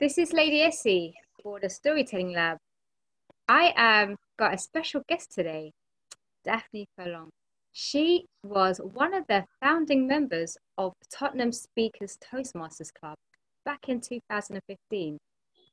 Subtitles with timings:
[0.00, 2.56] This is Lady Esi for the Storytelling Lab.
[3.46, 5.72] I am got a special guest today,
[6.42, 7.28] Daphne Furlonge.
[7.72, 13.16] She was one of the founding members of Tottenham Speakers Toastmasters Club
[13.66, 15.18] back in 2015.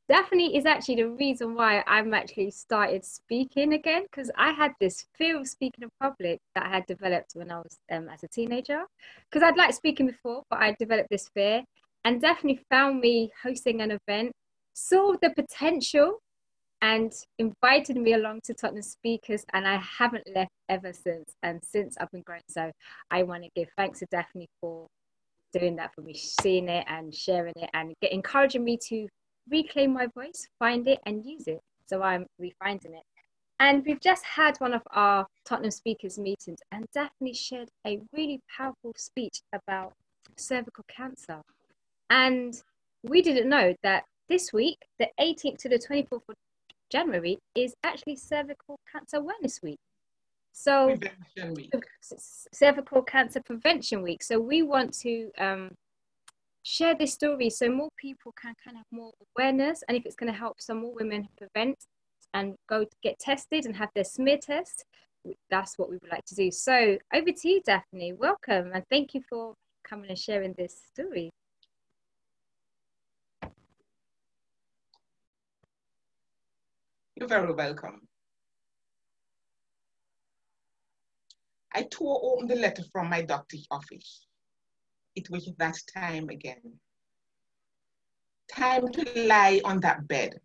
[0.10, 5.06] Daphne is actually the reason why I'm actually started speaking again because I had this
[5.18, 8.28] fear of speaking in public that I had developed when I was um, as a
[8.28, 8.84] teenager.
[9.30, 11.64] Because I'd like speaking before, but I developed this fear
[12.08, 14.32] and Daphne found me hosting an event,
[14.74, 16.20] saw the potential,
[16.82, 21.34] and invited me along to Tottenham Speakers, and I haven't left ever since.
[21.44, 22.72] And since I've been growing, so
[23.12, 24.88] I want to give thanks to Daphne for
[25.52, 29.10] doing that for me, seeing it and sharing it, and get, encouraging me to
[29.52, 31.60] reclaim my voice, find it, and use it.
[31.88, 33.04] So I'm refinding it.
[33.60, 38.40] And we've just had one of our Tottenham Speakers meetings, and Daphne shared a really
[38.58, 39.92] powerful speech about
[40.38, 41.42] cervical cancer.
[42.10, 42.62] And
[43.04, 46.36] we didn't know that this week, the 18th to the 24th of
[46.92, 49.80] January, is actually Cervical Cancer Awareness Week.
[50.54, 50.98] So,
[51.56, 51.72] week.
[52.54, 54.24] Cervical Cancer Prevention Week.
[54.24, 55.76] So, we want to um,
[56.64, 59.84] share this story so more people can kind of have more awareness.
[59.88, 61.78] And if it's going to help some more women prevent
[62.34, 64.84] and go get tested and have their smear test,
[65.50, 66.52] that's what we would like to do.
[66.52, 68.14] So, over to you, Daphne.
[68.14, 69.54] Welcome and thank you for
[69.88, 71.32] coming and sharing this story.
[77.20, 78.08] You're very welcome.
[81.74, 84.28] I tore open the letter from my doctor's office.
[85.16, 86.62] It was that time again.
[88.54, 90.36] Time to lie on that bed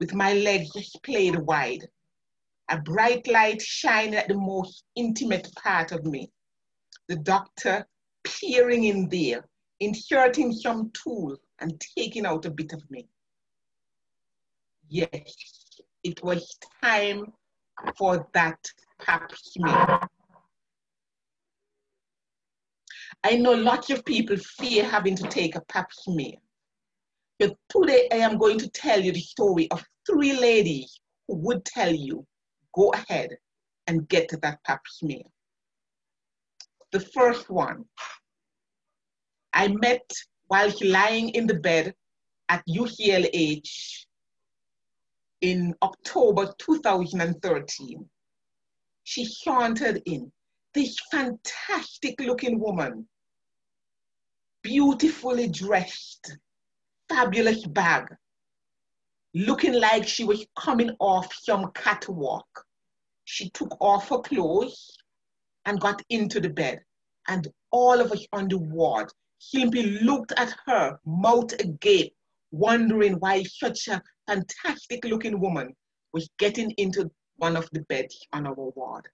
[0.00, 1.86] with my legs splayed wide,
[2.68, 6.32] a bright light shining at the most intimate part of me.
[7.06, 7.86] The doctor
[8.24, 9.46] peering in there,
[9.78, 13.06] inserting some tool and taking out a bit of me.
[14.88, 15.61] Yes,
[16.04, 17.32] it was time
[17.96, 18.58] for that
[19.00, 20.00] pap smear.
[23.24, 26.34] I know lots of people fear having to take a pap smear.
[27.38, 31.64] But today I am going to tell you the story of three ladies who would
[31.64, 32.26] tell you,
[32.74, 33.30] go ahead
[33.86, 35.22] and get to that pap smear.
[36.92, 37.84] The first one,
[39.52, 40.10] I met
[40.48, 41.94] while lying in the bed
[42.48, 44.06] at UCLH
[45.42, 48.08] in October 2013.
[49.04, 50.32] She sauntered in,
[50.72, 53.06] this fantastic looking woman,
[54.62, 56.38] beautifully dressed,
[57.08, 58.06] fabulous bag,
[59.34, 62.46] looking like she was coming off some catwalk.
[63.24, 64.96] She took off her clothes
[65.66, 66.80] and got into the bed.
[67.28, 72.14] And all of us on the ward simply looked at her, mouth agape,
[72.50, 75.74] wondering why such a fantastic looking woman
[76.12, 79.06] was getting into one of the beds on our ward.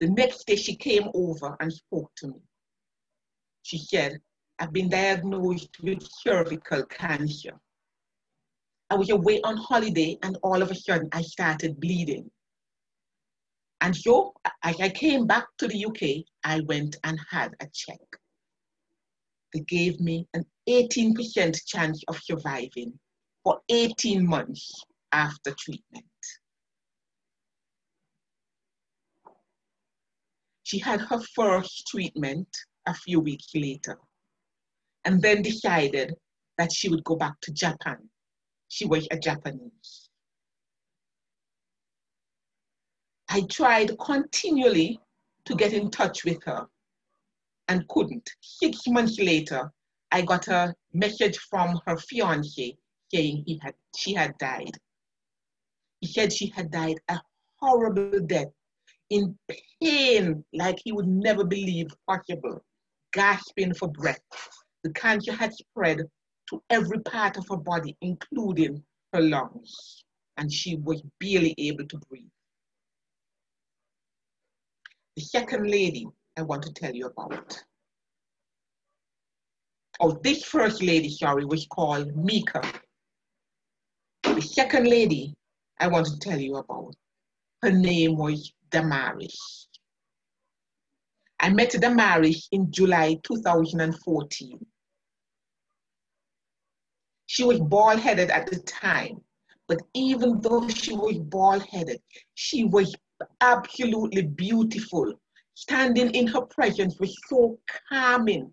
[0.00, 2.40] The next day she came over and spoke to me.
[3.62, 4.18] She said,
[4.58, 7.52] I've been diagnosed with cervical cancer.
[8.90, 12.30] I was away on holiday and all of a sudden I started bleeding.
[13.80, 18.00] And so as I came back to the UK, I went and had a check.
[19.52, 22.98] They gave me an 18% chance of surviving
[23.44, 26.06] for 18 months after treatment.
[30.62, 32.48] She had her first treatment
[32.86, 33.98] a few weeks later
[35.04, 36.14] and then decided
[36.58, 37.98] that she would go back to Japan.
[38.68, 40.08] She was a Japanese.
[43.28, 45.00] I tried continually
[45.46, 46.66] to get in touch with her
[47.68, 48.30] and couldn't.
[48.40, 49.72] Six months later,
[50.10, 52.76] I got a message from her fiance
[53.20, 54.76] he had, she had died.
[56.00, 57.20] He said she had died a
[57.60, 58.48] horrible death
[59.10, 59.38] in
[59.80, 62.64] pain like he would never believe possible,
[63.12, 64.20] gasping for breath.
[64.82, 66.00] The cancer had spread
[66.48, 68.82] to every part of her body, including
[69.12, 70.04] her lungs,
[70.38, 72.24] and she was barely able to breathe.
[75.16, 76.06] The second lady
[76.38, 77.62] I want to tell you about.
[80.00, 82.62] Oh, this first lady, sorry, was called Mika.
[84.52, 85.34] Second lady
[85.80, 86.94] I want to tell you about,
[87.62, 89.68] her name was Damaris.
[91.40, 94.66] I met Damaris in July 2014.
[97.24, 99.22] She was bald headed at the time,
[99.68, 102.02] but even though she was bald headed,
[102.34, 102.94] she was
[103.40, 105.14] absolutely beautiful.
[105.54, 107.58] Standing in her presence was so
[107.88, 108.52] calming.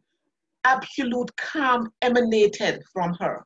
[0.64, 3.46] Absolute calm emanated from her.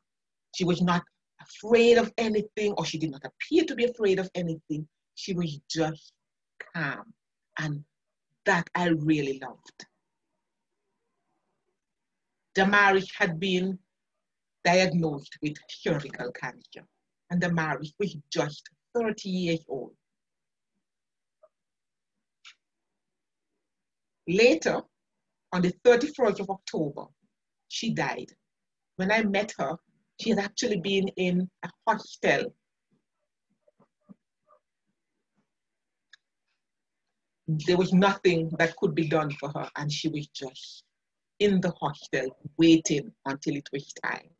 [0.54, 1.02] She was not
[1.44, 4.86] afraid of anything, or she did not appear to be afraid of anything.
[5.14, 6.12] She was just
[6.74, 7.12] calm.
[7.58, 7.84] And
[8.46, 9.86] that I really loved.
[12.54, 13.78] Damaris had been
[14.64, 16.86] diagnosed with cervical cancer,
[17.30, 19.94] and Damaris was just 30 years old.
[24.26, 24.82] Later,
[25.52, 27.04] on the 31st of October,
[27.68, 28.32] she died.
[28.96, 29.76] When I met her,
[30.20, 32.54] she had actually been in a hostel.
[37.46, 40.84] There was nothing that could be done for her, and she was just
[41.40, 44.30] in the hostel waiting until it was time.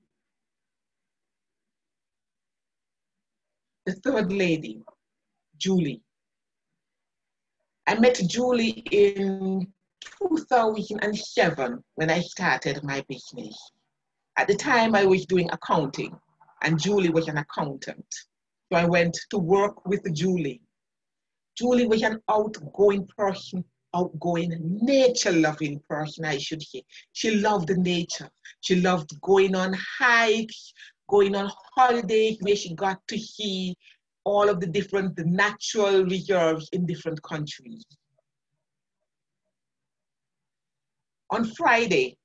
[3.84, 4.82] The third lady,
[5.58, 6.02] Julie.
[7.86, 9.70] I met Julie in
[10.22, 13.54] 2007 when I started my business.
[14.36, 16.18] At the time, I was doing accounting,
[16.62, 18.06] and Julie was an accountant.
[18.72, 20.60] So I went to work with Julie.
[21.56, 23.64] Julie was an outgoing person,
[23.94, 26.82] outgoing, nature loving person, I should say.
[27.12, 28.28] She loved nature.
[28.60, 30.72] She loved going on hikes,
[31.08, 33.76] going on holidays where she got to see
[34.24, 37.84] all of the different natural reserves in different countries.
[41.30, 42.16] On Friday,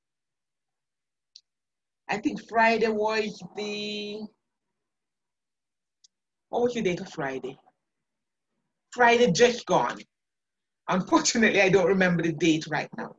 [2.09, 4.21] I think Friday was the,
[6.49, 7.57] what was the date of Friday?
[8.91, 9.99] Friday just gone.
[10.87, 13.15] Unfortunately, I don't remember the date right now.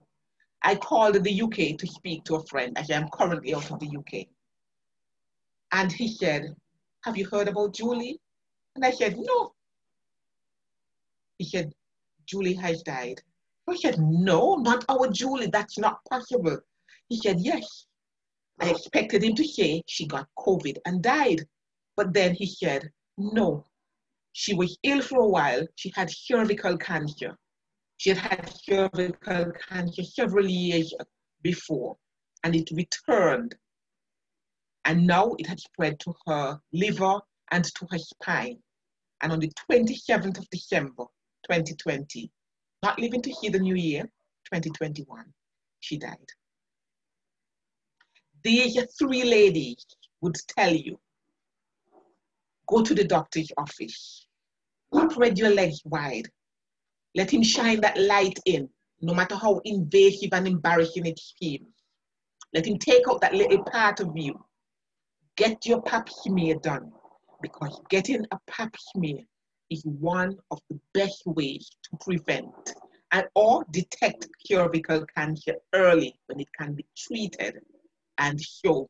[0.63, 3.97] I called the UK to speak to a friend as I'm currently out of the
[3.97, 4.27] UK.
[5.73, 6.55] And he said,
[7.05, 8.21] Have you heard about Julie?
[8.75, 9.53] And I said, No.
[11.39, 11.73] He said,
[12.27, 13.21] Julie has died.
[13.69, 15.47] I said, No, not our Julie.
[15.47, 16.59] That's not possible.
[17.09, 17.87] He said, Yes.
[18.61, 21.43] I expected him to say she got COVID and died.
[21.97, 23.67] But then he said, No.
[24.33, 25.67] She was ill for a while.
[25.77, 27.37] She had cervical cancer.
[27.97, 30.95] She had had cervical cancer several years
[31.43, 31.97] before,
[32.45, 33.57] and it returned
[34.85, 37.21] and now it had spread to her liver
[37.51, 38.59] and to her spine.
[39.23, 41.05] And on the 27th of December,
[41.49, 42.31] 2020,
[42.83, 44.03] not living to see the new year,
[44.53, 45.25] 2021,
[45.81, 46.17] she died.
[48.43, 49.85] These three ladies
[50.21, 50.99] would tell you,
[52.67, 54.27] go to the doctor's office,
[55.11, 56.29] spread your legs wide,
[57.15, 58.69] let him shine that light in,
[59.03, 61.67] no matter how invasive and embarrassing it seems.
[62.55, 64.43] Let him take out that little part of you.
[65.37, 66.93] Get your pap smear done
[67.43, 69.19] because getting a pap smear
[69.71, 72.75] is one of the best ways to prevent
[73.13, 77.61] and or detect cervical cancer early when it can be treated
[78.21, 78.89] and so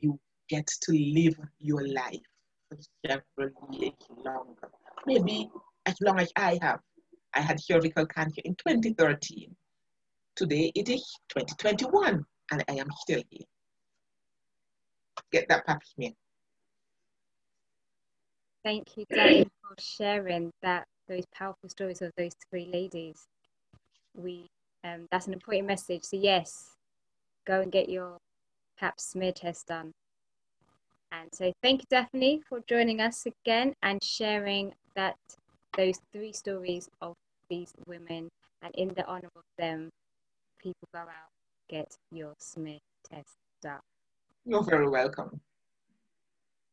[0.00, 0.18] you
[0.48, 2.28] get to live your life
[2.68, 3.92] for several years
[4.24, 4.70] longer.
[5.06, 5.50] Maybe
[5.86, 6.80] as long as I have.
[7.36, 9.56] I had cervical cancer in 2013.
[10.36, 13.46] Today it is 2021 and I am still here
[15.34, 16.12] get that pap smear.
[18.64, 23.26] Thank you, Danny, for sharing that those powerful stories of those three ladies.
[24.14, 24.46] We
[24.84, 26.04] um, that's an important message.
[26.04, 26.70] So yes,
[27.46, 28.16] go and get your
[28.78, 29.92] pap smear test done.
[31.12, 35.16] And so thank you, Daphne, for joining us again and sharing that
[35.76, 37.14] those three stories of
[37.48, 38.28] these women.
[38.62, 39.90] And in the honor of them,
[40.58, 41.34] people go out
[41.68, 42.78] get your smear
[43.10, 43.80] test done.
[44.44, 45.40] You're very welcome.